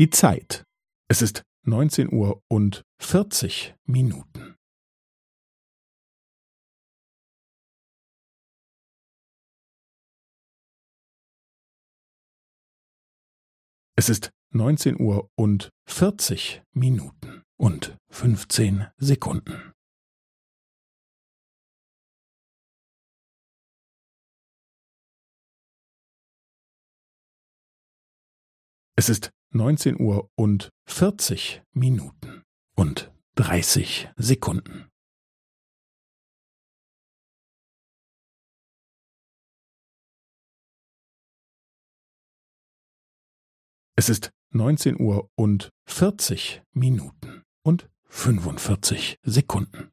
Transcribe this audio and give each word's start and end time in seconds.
Die 0.00 0.08
Zeit. 0.08 0.64
Es 1.10 1.20
ist 1.20 1.42
neunzehn 1.66 2.10
Uhr 2.10 2.42
und 2.48 2.80
vierzig 2.98 3.74
Minuten. 3.84 4.56
Es 13.94 14.08
ist 14.08 14.30
neunzehn 14.54 14.98
Uhr 14.98 15.28
und 15.36 15.68
vierzig 15.86 16.62
Minuten 16.72 17.42
und 17.58 17.98
fünfzehn 18.10 18.86
Sekunden. 18.96 19.74
Es 28.96 29.10
ist 29.10 29.30
neunzehn 29.50 30.00
Uhr 30.00 30.30
und 30.36 30.70
vierzig 30.86 31.62
Minuten 31.72 32.42
und 32.76 33.12
dreißig 33.34 34.08
Sekunden. 34.16 34.88
Es 43.96 44.08
ist 44.08 44.30
neunzehn 44.50 44.98
Uhr 44.98 45.28
und 45.34 45.70
vierzig 45.86 46.62
Minuten 46.72 47.42
und 47.62 47.90
fünfundvierzig 48.04 49.18
Sekunden. 49.22 49.92